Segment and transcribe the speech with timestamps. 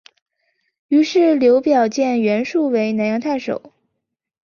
[0.87, 3.71] 于是刘表荐袁术为南阳太守。